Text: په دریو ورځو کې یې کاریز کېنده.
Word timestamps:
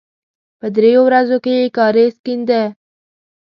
په 0.59 0.67
دریو 0.75 1.01
ورځو 1.05 1.37
کې 1.43 1.53
یې 1.59 1.73
کاریز 1.77 2.15
کېنده. 2.25 2.61